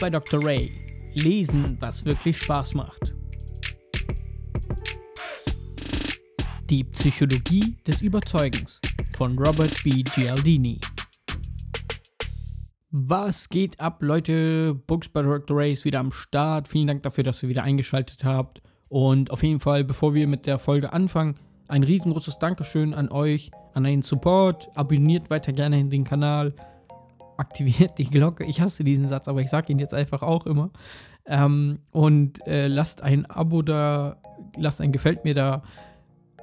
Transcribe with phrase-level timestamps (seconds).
[0.00, 0.44] By Dr.
[0.44, 0.72] Ray.
[1.14, 3.14] Lesen, was wirklich Spaß macht.
[6.68, 8.80] Die Psychologie des Überzeugens
[9.16, 10.02] von Robert B.
[10.02, 10.80] Gialdini.
[12.90, 14.74] Was geht ab, Leute?
[14.74, 15.56] Books by Dr.
[15.56, 16.68] Ray ist wieder am Start.
[16.68, 18.62] Vielen Dank dafür, dass ihr wieder eingeschaltet habt.
[18.88, 21.36] Und auf jeden Fall, bevor wir mit der Folge anfangen,
[21.68, 24.68] ein riesengroßes Dankeschön an euch, an den Support.
[24.74, 26.54] Abonniert weiter gerne den Kanal.
[27.36, 28.44] Aktiviert die Glocke.
[28.44, 30.70] Ich hasse diesen Satz, aber ich sage ihn jetzt einfach auch immer.
[31.26, 34.16] Ähm, und äh, lasst ein Abo da,
[34.56, 35.62] lasst ein Gefällt mir da.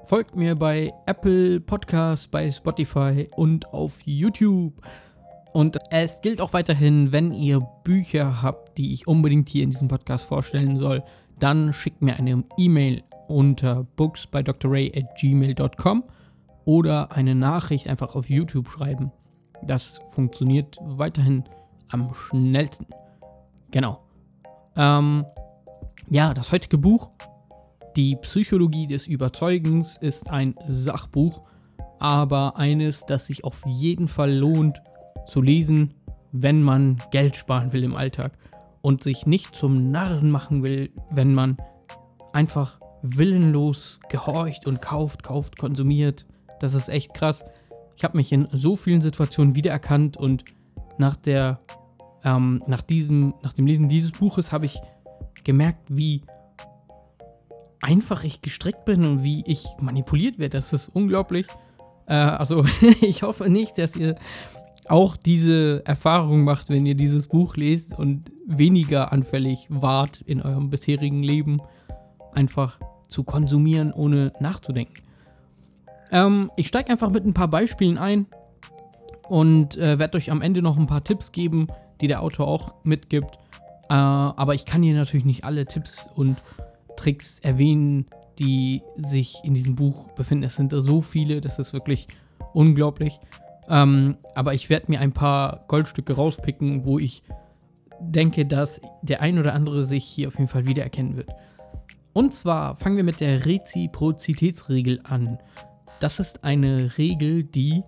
[0.04, 4.81] Folgt mir bei Apple Podcasts, bei Spotify und auf YouTube.
[5.53, 9.89] Und es gilt auch weiterhin, wenn ihr Bücher habt, die ich unbedingt hier in diesem
[9.89, 11.03] Podcast vorstellen soll,
[11.39, 14.45] dann schickt mir eine E-Mail unter books at
[15.20, 16.03] gmail.com
[16.66, 19.11] oder eine Nachricht einfach auf YouTube schreiben.
[19.64, 21.44] Das funktioniert weiterhin
[21.90, 22.88] am schnellsten.
[23.72, 24.02] Genau.
[24.76, 25.26] Ähm,
[26.09, 27.12] ja, das heutige Buch,
[27.98, 31.42] Die Psychologie des Überzeugens, ist ein Sachbuch,
[32.00, 34.82] aber eines, das sich auf jeden Fall lohnt
[35.26, 35.94] zu lesen,
[36.32, 38.32] wenn man Geld sparen will im Alltag
[38.82, 41.58] und sich nicht zum Narren machen will, wenn man
[42.34, 46.26] einfach willenlos gehorcht und kauft, kauft, konsumiert.
[46.59, 47.44] Das ist echt krass.
[48.02, 50.44] Ich habe mich in so vielen Situationen wiedererkannt und
[50.97, 51.59] nach der,
[52.23, 54.81] ähm, nach diesem, nach dem Lesen dieses Buches habe ich
[55.43, 56.23] gemerkt, wie
[57.80, 60.58] einfach ich gestrickt bin und wie ich manipuliert werde.
[60.58, 61.45] Das ist unglaublich.
[62.08, 62.66] Äh, also
[63.02, 64.15] ich hoffe nicht, dass ihr
[64.88, 70.71] auch diese Erfahrung macht, wenn ihr dieses Buch lest und weniger anfällig wart in eurem
[70.71, 71.61] bisherigen Leben,
[72.33, 75.03] einfach zu konsumieren, ohne nachzudenken.
[76.11, 78.27] Ähm, ich steige einfach mit ein paar Beispielen ein
[79.27, 81.67] und äh, werde euch am Ende noch ein paar Tipps geben,
[82.02, 83.38] die der Autor auch mitgibt.
[83.89, 86.38] Äh, aber ich kann hier natürlich nicht alle Tipps und
[86.98, 88.05] Tricks erwähnen,
[88.39, 90.44] die sich in diesem Buch befinden.
[90.44, 92.08] Es sind so viele, das ist wirklich
[92.54, 93.20] unglaublich.
[93.70, 97.23] Ähm, aber ich werde mir ein paar Goldstücke rauspicken, wo ich
[98.02, 101.30] denke, dass der ein oder andere sich hier auf jeden Fall wiedererkennen wird.
[102.14, 105.38] Und zwar fangen wir mit der Reziprozitätsregel an.
[106.02, 107.84] Das ist eine Regel, die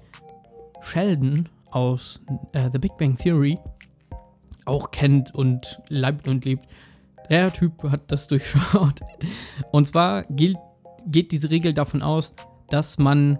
[0.81, 3.57] Sheldon aus äh, The Big Bang Theory
[4.65, 6.67] auch kennt und leibt und lebt.
[7.31, 9.01] Der Typ hat das durchschaut.
[9.71, 10.57] Und zwar gilt,
[11.07, 12.33] geht diese Regel davon aus,
[12.69, 13.39] dass man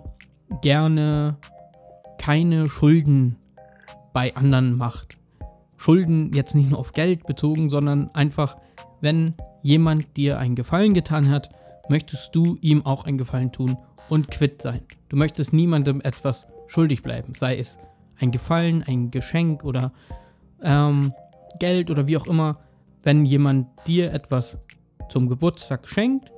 [0.64, 1.38] gerne
[2.18, 3.36] keine Schulden
[4.12, 5.20] bei anderen macht.
[5.78, 8.58] Schulden jetzt nicht nur auf Geld bezogen, sondern einfach,
[9.02, 11.50] wenn jemand dir einen Gefallen getan hat,
[11.90, 13.78] möchtest du ihm auch einen Gefallen tun
[14.10, 14.82] und quitt sein.
[15.10, 17.78] Du möchtest niemandem etwas schuldig bleiben, sei es
[18.20, 19.92] ein Gefallen, ein Geschenk oder
[20.62, 21.14] ähm,
[21.60, 22.56] Geld oder wie auch immer.
[23.02, 24.60] Wenn jemand dir etwas
[25.10, 26.32] zum Geburtstag schenkt,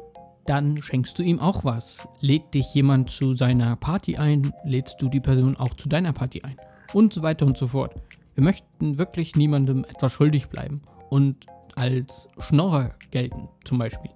[0.46, 2.08] dann schenkst du ihm auch was.
[2.20, 6.42] Lädt dich jemand zu seiner Party ein, lädst du die Person auch zu deiner Party
[6.44, 6.58] ein.
[6.94, 7.96] Und so weiter und so fort.
[8.36, 14.12] Wir möchten wirklich niemandem etwas schuldig bleiben und als Schnorrer gelten, zum Beispiel.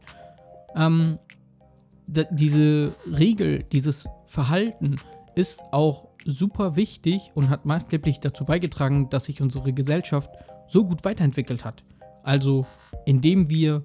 [0.76, 1.18] Ähm,
[2.32, 4.98] diese Regel, dieses Verhalten
[5.36, 10.32] ist auch super wichtig und hat maßgeblich dazu beigetragen, dass sich unsere Gesellschaft
[10.68, 11.84] so gut weiterentwickelt hat.
[12.24, 12.66] Also
[13.06, 13.84] indem wir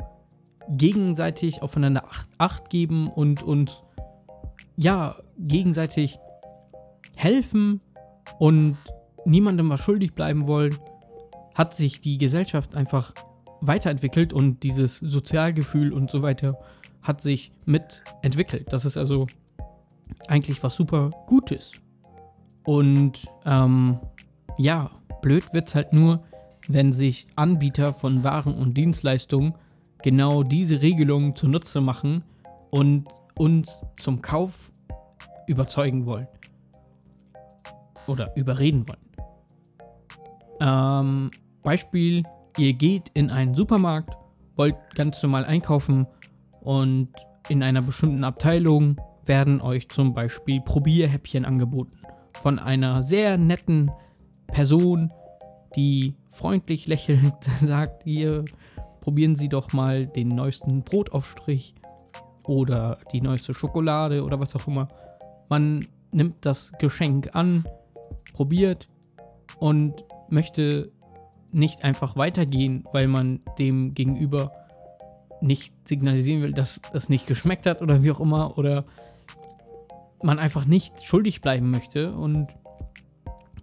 [0.69, 3.83] gegenseitig aufeinander Acht, Acht geben und uns
[4.77, 6.19] ja gegenseitig
[7.17, 7.81] helfen
[8.39, 8.77] und
[9.25, 10.77] niemandem was schuldig bleiben wollen,
[11.55, 13.13] hat sich die Gesellschaft einfach
[13.61, 16.59] weiterentwickelt und dieses Sozialgefühl und so weiter
[17.05, 18.73] hat sich mitentwickelt.
[18.73, 19.27] Das ist also
[20.27, 21.73] eigentlich was super Gutes.
[22.65, 24.01] Und ähm,
[24.57, 24.91] ja,
[25.23, 26.25] blöd wird es halt nur,
[26.67, 29.55] wenn sich Anbieter von Waren und Dienstleistungen
[30.03, 32.25] genau diese Regelungen zunutze machen
[32.71, 34.73] und uns zum Kauf
[35.47, 36.29] überzeugen wollen.
[38.07, 38.99] Oder überreden wollen.
[40.61, 41.31] Ähm,
[41.63, 42.23] Beispiel,
[42.57, 44.15] ihr geht in einen Supermarkt,
[44.57, 46.07] wollt ganz normal einkaufen
[46.65, 47.09] und
[47.49, 51.99] in einer bestimmten Abteilung werden euch zum Beispiel Probierhäppchen angeboten.
[52.33, 53.91] Von einer sehr netten
[54.49, 55.13] Person,
[55.77, 58.45] die freundlich lächelnd sagt, ihr
[59.01, 61.75] probieren Sie doch mal den neuesten Brotaufstrich
[62.45, 64.89] oder die neueste Schokolade oder was auch immer.
[65.49, 67.65] Man nimmt das Geschenk an,
[68.33, 68.87] probiert
[69.59, 70.91] und möchte
[71.53, 74.51] nicht einfach weitergehen, weil man dem gegenüber
[75.45, 78.85] nicht signalisieren will, dass es nicht geschmeckt hat oder wie auch immer oder
[80.23, 82.49] man einfach nicht schuldig bleiben möchte und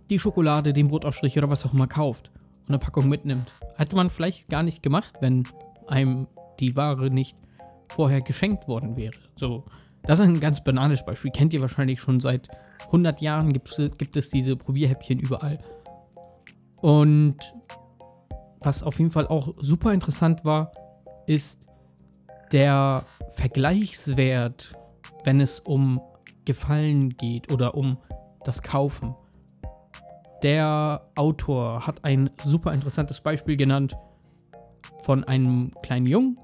[0.09, 2.31] die Schokolade, den Brotaufstrich oder was auch immer kauft
[2.61, 3.51] und eine Packung mitnimmt
[3.81, 5.47] hätte man vielleicht gar nicht gemacht, wenn
[5.87, 6.27] einem
[6.59, 7.35] die Ware nicht
[7.89, 9.15] vorher geschenkt worden wäre.
[9.35, 9.65] So,
[10.03, 11.31] das ist ein ganz banales Beispiel.
[11.31, 12.47] Kennt ihr wahrscheinlich schon seit
[12.85, 15.59] 100 Jahren gibt es, gibt es diese Probierhäppchen überall.
[16.81, 17.37] Und
[18.59, 20.71] was auf jeden Fall auch super interessant war,
[21.25, 21.67] ist
[22.51, 24.74] der Vergleichswert,
[25.24, 26.01] wenn es um
[26.45, 27.98] Gefallen geht oder um
[28.44, 29.15] das Kaufen.
[30.44, 33.95] Der Autor hat ein super interessantes Beispiel genannt
[35.00, 36.39] von einem kleinen Jungen,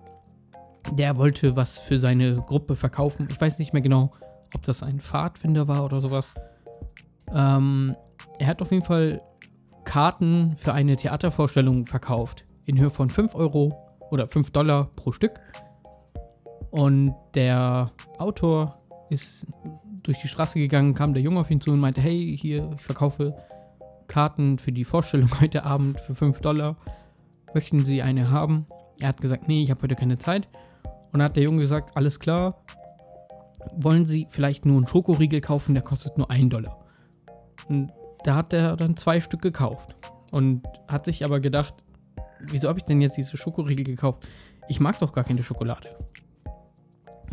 [0.91, 3.27] der wollte was für seine Gruppe verkaufen.
[3.29, 4.11] Ich weiß nicht mehr genau,
[4.55, 6.33] ob das ein Pfadfinder war oder sowas.
[7.33, 7.95] Ähm,
[8.39, 9.21] er hat auf jeden Fall
[9.83, 12.45] Karten für eine Theatervorstellung verkauft.
[12.65, 13.73] In Höhe von 5 Euro
[14.11, 15.39] oder 5 Dollar pro Stück.
[16.71, 18.77] Und der Autor
[19.09, 19.45] ist
[20.03, 22.81] durch die Straße gegangen, kam der Junge auf ihn zu und meinte, hey, hier, ich
[22.81, 23.35] verkaufe
[24.07, 26.77] Karten für die Vorstellung heute Abend für 5 Dollar.
[27.53, 28.67] Möchten Sie eine haben?
[28.99, 30.47] Er hat gesagt, nee, ich habe heute keine Zeit.
[31.11, 32.63] Und dann hat der Junge gesagt, alles klar,
[33.75, 36.85] wollen Sie vielleicht nur einen Schokoriegel kaufen, der kostet nur 1 Dollar.
[37.69, 37.91] Und
[38.23, 39.95] da hat er dann zwei Stück gekauft.
[40.31, 41.73] Und hat sich aber gedacht,
[42.41, 44.27] wieso habe ich denn jetzt diese Schokoriegel gekauft?
[44.67, 45.89] Ich mag doch gar keine Schokolade.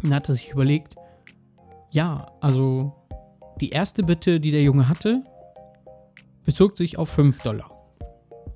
[0.04, 0.96] Dann hat er sich überlegt,
[1.90, 2.92] ja, also
[3.58, 5.24] die erste Bitte, die der Junge hatte,
[6.44, 7.70] bezog sich auf 5 Dollar.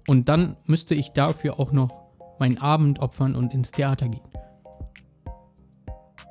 [0.07, 2.03] Und dann müsste ich dafür auch noch
[2.39, 4.29] meinen Abend opfern und ins Theater gehen.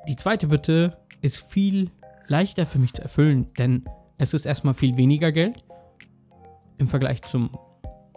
[0.06, 1.90] Die zweite Bitte ist viel
[2.28, 3.84] leichter für mich zu erfüllen, denn
[4.18, 5.64] es ist erstmal viel weniger Geld.
[6.76, 7.58] Im Vergleich zum,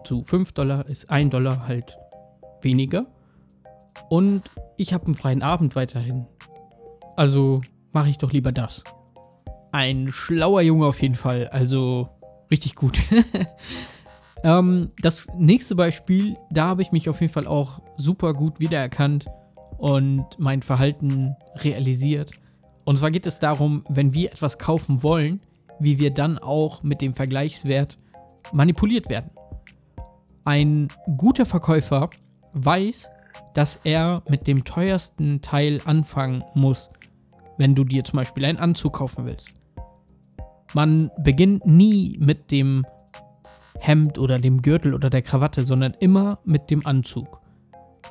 [0.03, 1.97] zu 5 Dollar ist 1 Dollar halt
[2.61, 3.07] weniger.
[4.07, 4.43] Und
[4.77, 6.27] ich habe einen freien Abend weiterhin.
[7.15, 7.61] Also
[7.91, 8.83] mache ich doch lieber das.
[9.71, 11.47] Ein schlauer Junge auf jeden Fall.
[11.47, 12.09] Also
[12.49, 12.99] richtig gut.
[14.43, 19.25] ähm, das nächste Beispiel, da habe ich mich auf jeden Fall auch super gut wiedererkannt
[19.77, 22.31] und mein Verhalten realisiert.
[22.83, 25.41] Und zwar geht es darum, wenn wir etwas kaufen wollen,
[25.79, 27.97] wie wir dann auch mit dem Vergleichswert
[28.51, 29.31] manipuliert werden.
[30.43, 32.09] Ein guter Verkäufer
[32.53, 33.09] weiß,
[33.53, 36.89] dass er mit dem teuersten Teil anfangen muss,
[37.61, 39.53] wenn du dir zum Beispiel einen Anzug kaufen willst.
[40.73, 42.85] Man beginnt nie mit dem
[43.79, 47.39] Hemd oder dem Gürtel oder der Krawatte, sondern immer mit dem Anzug.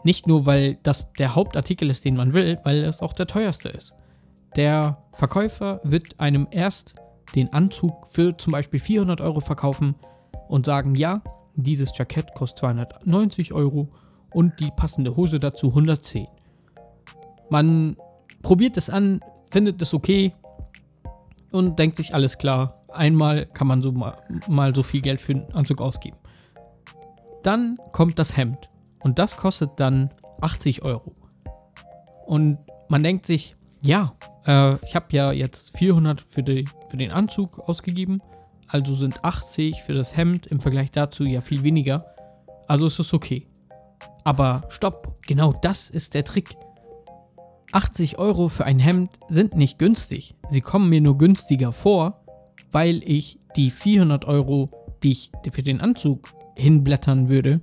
[0.04, 3.68] Nicht nur, weil das der Hauptartikel ist, den man will, weil es auch der teuerste
[3.68, 3.92] ist.
[4.54, 6.94] Der Verkäufer wird einem erst
[7.34, 9.96] den Anzug für zum Beispiel 400 Euro verkaufen
[10.48, 11.22] und sagen, ja,
[11.56, 13.88] dieses Jackett kostet 290 Euro
[14.32, 16.28] und die passende Hose dazu 110.
[17.50, 17.96] Man
[18.42, 19.20] probiert es an,
[19.50, 20.32] findet es okay
[21.50, 24.16] und denkt sich, alles klar, einmal kann man so mal,
[24.48, 26.16] mal so viel Geld für einen Anzug ausgeben.
[27.42, 28.68] Dann kommt das Hemd
[29.00, 30.10] und das kostet dann
[30.40, 31.14] 80 Euro.
[32.26, 32.58] Und
[32.88, 34.12] man denkt sich, ja,
[34.46, 38.22] äh, ich habe ja jetzt 400 für, die, für den Anzug ausgegeben,
[38.68, 42.14] also sind 80 für das Hemd im Vergleich dazu ja viel weniger.
[42.68, 43.48] Also ist es okay.
[44.22, 46.56] Aber stopp, genau das ist der Trick.
[47.72, 50.34] 80 Euro für ein Hemd sind nicht günstig.
[50.48, 52.24] Sie kommen mir nur günstiger vor,
[52.72, 54.70] weil ich die 400 Euro,
[55.02, 57.60] die ich für den Anzug hinblättern würde,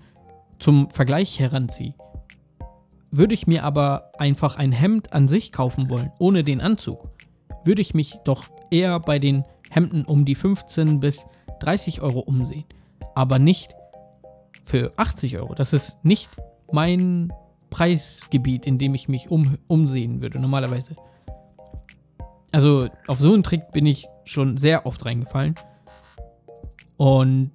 [0.60, 1.94] zum Vergleich heranziehe.
[3.12, 7.10] Würde ich mir aber einfach ein Hemd an sich kaufen wollen, ohne den Anzug,
[7.64, 11.26] würde ich mich doch eher bei den Hemden um die 15 bis
[11.60, 12.66] 30 Euro umsehen.
[13.16, 13.76] Aber nicht
[14.64, 15.54] für 80 Euro.
[15.54, 16.30] Das ist nicht
[16.72, 17.32] mein
[17.78, 20.96] Preisgebiet, in dem ich mich um, umsehen würde, normalerweise.
[22.52, 25.54] Also auf so einen Trick bin ich schon sehr oft reingefallen.
[26.98, 27.52] Und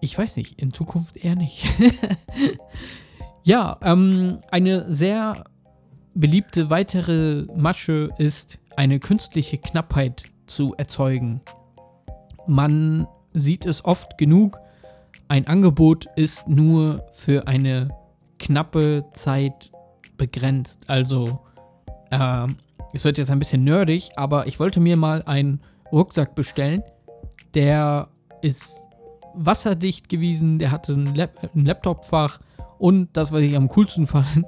[0.00, 1.64] ich weiß nicht, in Zukunft eher nicht.
[3.44, 5.44] ja, ähm, eine sehr
[6.14, 11.38] beliebte weitere Masche ist, eine künstliche Knappheit zu erzeugen.
[12.48, 14.58] Man sieht es oft genug,
[15.28, 17.90] ein Angebot ist nur für eine
[18.38, 19.70] knappe Zeit
[20.16, 20.82] begrenzt.
[20.88, 21.40] Also,
[22.10, 22.46] äh,
[22.92, 25.60] es wird jetzt ein bisschen nerdig, aber ich wollte mir mal einen
[25.92, 26.82] Rucksack bestellen.
[27.54, 28.08] Der
[28.42, 28.76] ist
[29.34, 32.40] wasserdicht gewesen, der hatte ein, Lap ein Laptopfach
[32.78, 34.46] und das, was ich am coolsten fand,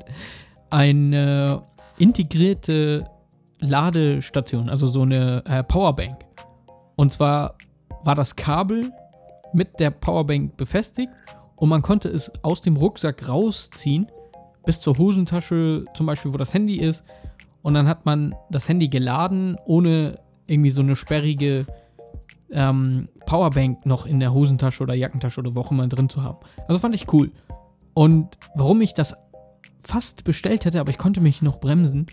[0.70, 1.62] eine
[1.98, 3.08] integrierte
[3.60, 6.24] Ladestation, also so eine äh, Powerbank.
[6.96, 7.56] Und zwar
[8.04, 8.90] war das Kabel
[9.52, 11.12] mit der Powerbank befestigt
[11.60, 14.10] und man konnte es aus dem Rucksack rausziehen,
[14.64, 17.04] bis zur Hosentasche zum Beispiel, wo das Handy ist.
[17.62, 21.66] Und dann hat man das Handy geladen, ohne irgendwie so eine sperrige
[22.50, 26.38] ähm, Powerbank noch in der Hosentasche oder Jackentasche oder wo auch immer drin zu haben.
[26.66, 27.30] Also fand ich cool.
[27.92, 29.14] Und warum ich das
[29.80, 32.06] fast bestellt hätte, aber ich konnte mich noch bremsen.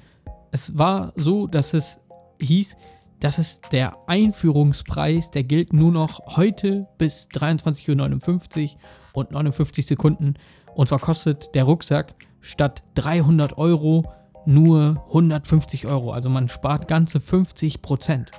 [0.52, 2.02] Es war so, dass es
[2.42, 2.76] hieß,
[3.22, 8.70] das ist der Einführungspreis, der gilt nur noch heute bis 23.59 Uhr
[9.18, 10.36] und 59 Sekunden.
[10.76, 14.14] Und zwar kostet der Rucksack statt 300 Euro
[14.46, 16.12] nur 150 Euro.
[16.12, 18.32] Also man spart ganze 50 Prozent.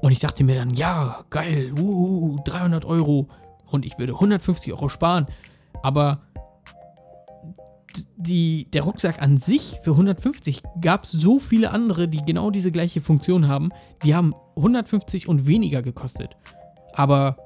[0.00, 3.28] Und ich dachte mir dann, ja, geil, uh, 300 Euro
[3.66, 5.26] und ich würde 150 Euro sparen.
[5.82, 6.20] Aber
[8.16, 12.72] die, der Rucksack an sich für 150 gab es so viele andere, die genau diese
[12.72, 13.70] gleiche Funktion haben.
[14.02, 16.36] Die haben 150 und weniger gekostet.
[16.92, 17.36] Aber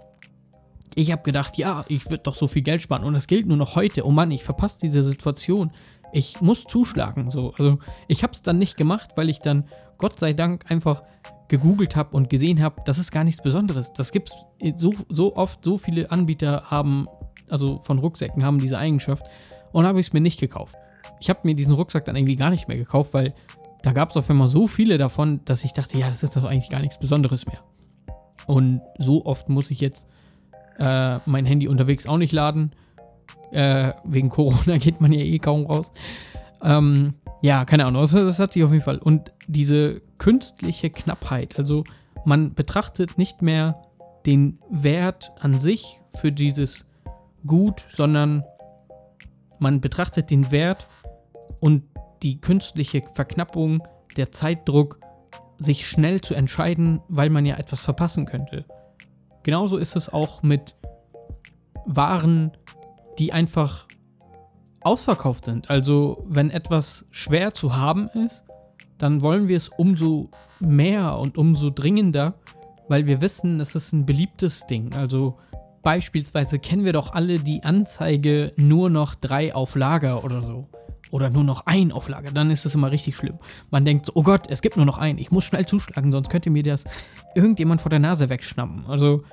[0.95, 3.05] ich habe gedacht, ja, ich würde doch so viel Geld sparen.
[3.05, 4.07] Und das gilt nur noch heute.
[4.07, 5.73] Oh Mann, ich verpasse diese Situation.
[6.13, 7.31] Ich muss zuschlagen.
[7.31, 7.53] So.
[7.57, 7.79] Also
[8.09, 9.65] ich habe es dann nicht gemacht, weil ich dann
[9.99, 11.03] Gott sei Dank einfach
[11.49, 13.93] gegoogelt habe und gesehen habe, das ist gar nichts Besonderes.
[13.93, 14.31] Das gibt
[14.61, 17.07] es so, so oft, so viele Anbieter haben,
[17.49, 19.25] also von Rucksäcken haben diese Eigenschaft
[19.73, 20.77] und habe ich es mir nicht gekauft.
[21.19, 23.35] Ich habe mir diesen Rucksack dann irgendwie gar nicht mehr gekauft, weil
[23.83, 26.45] da gab es auf einmal so viele davon, dass ich dachte, ja, das ist doch
[26.45, 27.61] eigentlich gar nichts Besonderes mehr.
[28.47, 30.07] Und so oft muss ich jetzt
[30.79, 32.73] äh, mein Handy unterwegs auch nicht laden.
[33.53, 35.93] Äh, wegen Corona geht man ja eh kaum raus.
[36.63, 38.99] Ähm, ja, keine Ahnung, das, das hat sich auf jeden Fall.
[38.99, 41.85] Und diese künstliche Knappheit, also
[42.25, 43.83] man betrachtet nicht mehr
[44.27, 46.85] den Wert an sich für dieses
[47.47, 48.45] Gut, sondern
[49.59, 50.87] man betrachtet den Wert
[51.61, 51.85] und
[52.23, 53.83] die künstliche Verknappung,
[54.17, 55.01] der Zeitdruck,
[55.59, 58.65] sich schnell zu entscheiden, weil man ja etwas verpassen könnte.
[59.43, 60.75] Genauso ist es auch mit
[61.87, 62.53] Waren,
[63.19, 63.87] die einfach
[64.83, 65.71] ausverkauft sind.
[65.71, 68.45] Also wenn etwas schwer zu haben ist,
[68.99, 72.35] dann wollen wir es umso mehr und umso dringender,
[72.89, 74.95] weil wir wissen, es ist ein beliebtes Ding.
[74.95, 75.39] Also
[75.83, 80.67] Beispielsweise kennen wir doch alle die Anzeige nur noch drei auf Lager oder so.
[81.11, 82.31] Oder nur noch ein auf Lager.
[82.31, 83.39] Dann ist es immer richtig schlimm.
[83.71, 85.19] Man denkt so, oh Gott, es gibt nur noch einen.
[85.19, 86.85] Ich muss schnell zuschlagen, sonst könnte mir das
[87.35, 88.87] irgendjemand vor der Nase wegschnappen.
[88.87, 89.25] Also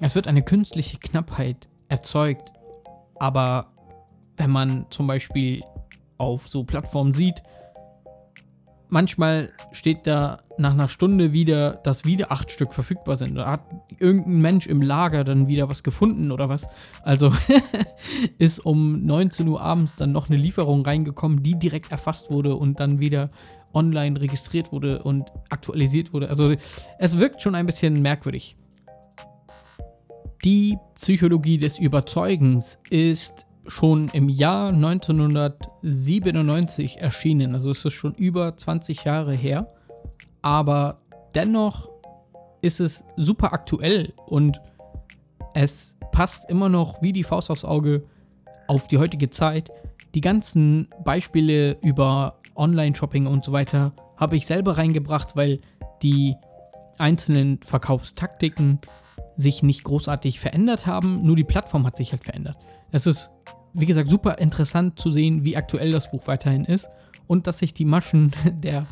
[0.00, 2.52] es wird eine künstliche Knappheit erzeugt.
[3.18, 3.72] Aber
[4.36, 5.62] wenn man zum Beispiel
[6.16, 7.42] auf so Plattformen sieht,
[8.88, 13.36] manchmal steht da nach einer Stunde wieder, dass wieder acht Stück verfügbar sind.
[13.36, 13.62] Da hat
[13.98, 16.66] irgendein Mensch im Lager dann wieder was gefunden oder was.
[17.02, 17.32] Also
[18.38, 22.80] ist um 19 Uhr abends dann noch eine Lieferung reingekommen, die direkt erfasst wurde und
[22.80, 23.30] dann wieder
[23.72, 26.28] online registriert wurde und aktualisiert wurde.
[26.28, 26.54] Also
[26.98, 28.56] es wirkt schon ein bisschen merkwürdig.
[30.44, 37.54] Die Psychologie des Überzeugens ist schon im Jahr 1997 erschienen.
[37.54, 39.72] Also es ist schon über 20 Jahre her.
[40.42, 40.96] Aber
[41.34, 41.88] dennoch
[42.62, 44.60] ist es super aktuell und
[45.54, 48.04] es passt immer noch wie die Faust aufs Auge
[48.66, 49.70] auf die heutige Zeit.
[50.14, 55.60] Die ganzen Beispiele über Online-Shopping und so weiter habe ich selber reingebracht, weil
[56.02, 56.34] die
[56.98, 58.80] einzelnen Verkaufstaktiken
[59.36, 62.56] sich nicht großartig verändert haben, nur die Plattform hat sich halt verändert.
[62.90, 63.30] Es ist
[63.72, 66.88] wie gesagt, super interessant zu sehen, wie aktuell das Buch weiterhin ist
[67.26, 68.86] und dass sich die Maschen der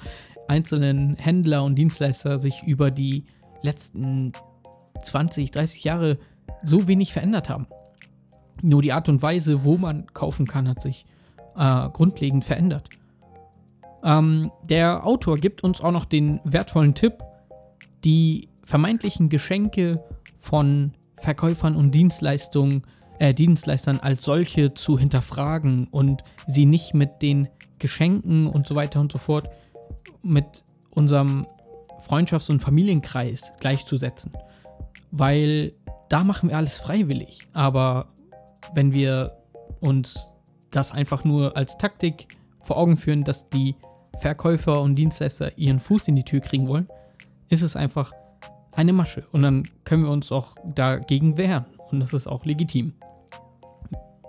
[0.49, 3.25] einzelnen Händler und Dienstleister sich über die
[3.63, 4.33] letzten
[5.03, 6.19] 20, 30 Jahre
[6.63, 7.67] so wenig verändert haben.
[8.63, 11.05] Nur die Art und Weise, wo man kaufen kann, hat sich
[11.57, 12.89] äh, grundlegend verändert.
[14.05, 17.23] Ähm, der Autor gibt uns auch noch den wertvollen Tipp,
[18.05, 20.03] die vermeintlichen Geschenke
[20.39, 22.85] von Verkäufern und Dienstleistungen
[23.19, 29.01] äh, Dienstleistern als solche zu hinterfragen und sie nicht mit den Geschenken und so weiter
[29.01, 29.51] und so fort
[30.23, 31.47] mit unserem
[31.99, 34.33] Freundschafts- und Familienkreis gleichzusetzen.
[35.11, 35.73] Weil
[36.09, 37.41] da machen wir alles freiwillig.
[37.53, 38.09] Aber
[38.75, 39.37] wenn wir
[39.81, 40.29] uns
[40.71, 42.29] das einfach nur als Taktik
[42.61, 43.77] vor Augen führen, dass die
[44.19, 46.89] Verkäufer und Dienstleister ihren Fuß in die Tür kriegen wollen,
[47.49, 48.13] ist es einfach
[48.73, 49.25] eine Masche.
[49.33, 51.67] Und dann können wir uns auch dagegen wehren.
[51.91, 52.95] Und das ist auch legitim.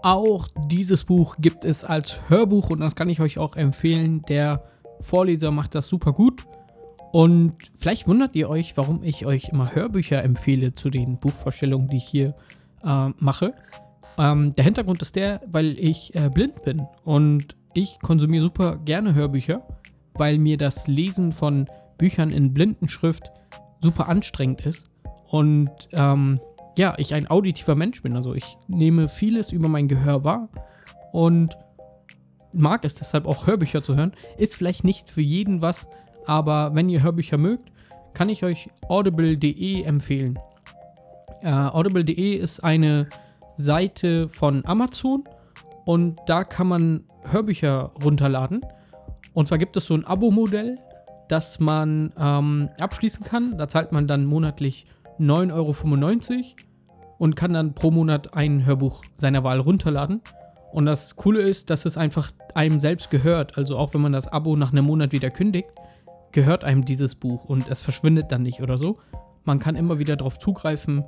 [0.03, 4.21] Auch dieses Buch gibt es als Hörbuch und das kann ich euch auch empfehlen.
[4.29, 4.63] Der
[4.99, 6.45] Vorleser macht das super gut.
[7.11, 11.97] Und vielleicht wundert ihr euch, warum ich euch immer Hörbücher empfehle zu den Buchvorstellungen, die
[11.97, 12.35] ich hier
[12.83, 13.53] äh, mache.
[14.17, 19.13] Ähm, der Hintergrund ist der, weil ich äh, blind bin und ich konsumiere super gerne
[19.13, 19.67] Hörbücher,
[20.15, 23.31] weil mir das Lesen von Büchern in Blindenschrift
[23.81, 24.85] super anstrengend ist.
[25.29, 26.39] Und ähm,
[26.77, 28.15] ja, ich ein auditiver Mensch bin.
[28.15, 30.49] Also ich nehme vieles über mein Gehör wahr
[31.11, 31.57] und
[32.53, 34.13] mag es deshalb auch Hörbücher zu hören.
[34.37, 35.87] Ist vielleicht nicht für jeden was,
[36.25, 37.71] aber wenn ihr Hörbücher mögt,
[38.13, 40.39] kann ich euch audible.de empfehlen.
[41.41, 43.09] Äh, audible.de ist eine
[43.55, 45.23] Seite von Amazon
[45.85, 48.61] und da kann man Hörbücher runterladen.
[49.33, 50.77] Und zwar gibt es so ein Abo-Modell,
[51.27, 53.57] das man ähm, abschließen kann.
[53.57, 54.85] Da zahlt man dann monatlich
[55.19, 56.43] 9,95 Euro
[57.17, 60.21] und kann dann pro Monat ein Hörbuch seiner Wahl runterladen.
[60.71, 63.57] Und das Coole ist, dass es einfach einem selbst gehört.
[63.57, 65.69] Also auch wenn man das Abo nach einem Monat wieder kündigt,
[66.31, 68.99] gehört einem dieses Buch und es verschwindet dann nicht oder so.
[69.43, 71.05] Man kann immer wieder darauf zugreifen.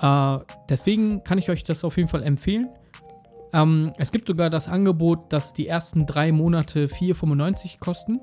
[0.00, 2.68] Äh, deswegen kann ich euch das auf jeden Fall empfehlen.
[3.52, 8.20] Ähm, es gibt sogar das Angebot, dass die ersten drei Monate 4,95 kosten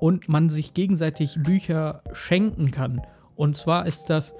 [0.00, 3.02] und man sich gegenseitig Bücher schenken kann.
[3.36, 4.34] Und zwar ist das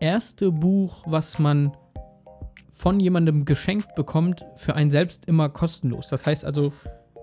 [0.00, 1.76] erste Buch, was man
[2.68, 6.08] von jemandem geschenkt bekommt, für einen selbst immer kostenlos.
[6.08, 6.72] Das heißt also,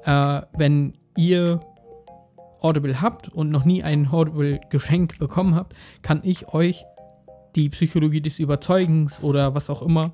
[0.06, 1.60] äh, wenn ihr
[2.62, 6.86] Audible habt und noch nie ein Audible-Geschenk bekommen habt, kann ich euch
[7.56, 10.12] die Psychologie des Überzeugens oder was auch immer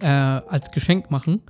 [0.00, 1.42] äh, als Geschenk machen.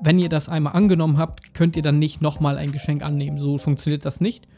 [0.00, 3.36] Wenn ihr das einmal angenommen habt, könnt ihr dann nicht nochmal ein Geschenk annehmen.
[3.36, 4.48] So funktioniert das nicht.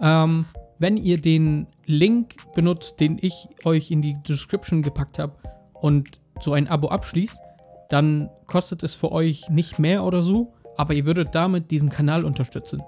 [0.00, 0.46] Ähm,
[0.78, 5.34] wenn ihr den Link benutzt, den ich euch in die Description gepackt habe
[5.74, 7.38] und so ein Abo abschließt,
[7.88, 12.24] dann kostet es für euch nicht mehr oder so, aber ihr würdet damit diesen Kanal
[12.24, 12.82] unterstützen.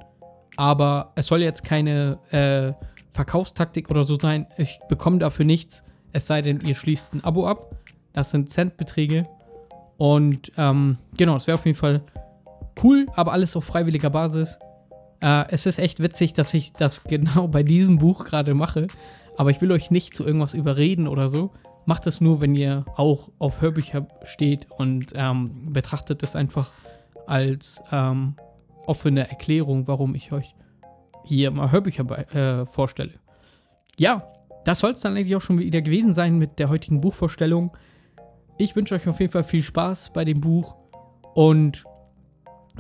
[0.57, 2.73] Aber es soll jetzt keine äh,
[3.09, 4.47] Verkaufstaktik oder so sein.
[4.57, 7.71] Ich bekomme dafür nichts, es sei denn, ihr schließt ein Abo ab.
[8.13, 9.27] Das sind Centbeträge.
[9.97, 12.03] Und ähm, genau, es wäre auf jeden Fall
[12.83, 14.59] cool, aber alles auf freiwilliger Basis.
[15.25, 18.87] Äh, es ist echt witzig, dass ich das genau bei diesem Buch gerade mache.
[19.37, 21.51] Aber ich will euch nicht zu irgendwas überreden oder so.
[21.87, 26.71] Macht es nur, wenn ihr auch auf Hörbücher steht und ähm, betrachtet es einfach
[27.27, 28.37] als ähm,
[28.87, 30.55] offene Erklärung, warum ich euch
[31.25, 33.15] hier mal Hörbücher bei, äh, vorstelle.
[33.99, 34.29] Ja,
[34.65, 37.77] das soll es dann eigentlich auch schon wieder gewesen sein mit der heutigen Buchvorstellung.
[38.57, 40.77] Ich wünsche euch auf jeden Fall viel Spaß bei dem Buch
[41.35, 41.85] und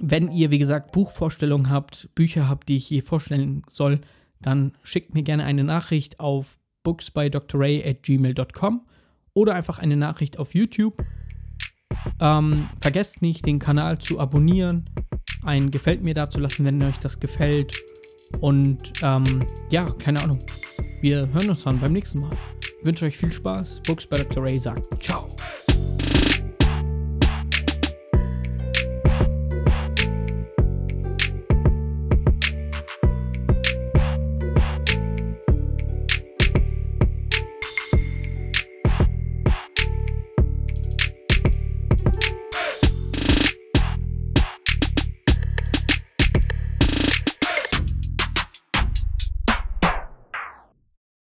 [0.00, 4.00] wenn ihr, wie gesagt, Buchvorstellungen habt, Bücher habt, die ich hier vorstellen soll,
[4.40, 8.82] dann schickt mir gerne eine Nachricht auf booksbydrray at gmail.com
[9.32, 11.04] oder einfach eine Nachricht auf YouTube.
[12.20, 14.90] Ähm, vergesst nicht, den Kanal zu abonnieren,
[15.42, 17.74] ein Gefällt mir da zu lassen, wenn euch das gefällt.
[18.40, 19.24] Und ähm,
[19.70, 20.38] ja, keine Ahnung.
[21.00, 22.36] Wir hören uns dann beim nächsten Mal.
[22.80, 23.82] Ich wünsche euch viel Spaß.
[23.82, 24.42] Books by Dr.
[24.42, 25.33] Ray sagt Ciao.